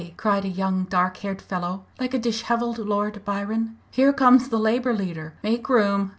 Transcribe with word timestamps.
cried 0.17 0.43
a 0.43 0.47
young 0.49 0.85
dark 0.85 1.17
haired 1.17 1.39
fellow, 1.39 1.85
like 1.99 2.11
a 2.15 2.17
dishevelled 2.17 2.79
Lord 2.79 3.23
Byron. 3.23 3.77
"Here 3.91 4.11
comes 4.11 4.49
the 4.49 4.57
Labour 4.57 4.95
leader 4.95 5.35
make 5.43 5.69
room!" 5.69 6.09